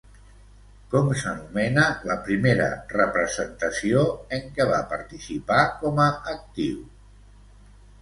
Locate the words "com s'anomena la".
0.93-2.15